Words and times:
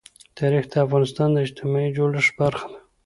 تاریخ 0.37 0.63
د 0.71 0.73
افغانستان 0.85 1.29
د 1.33 1.37
اجتماعي 1.45 1.89
جوړښت 1.97 2.33
برخه 2.41 2.67
ده. 2.71 2.79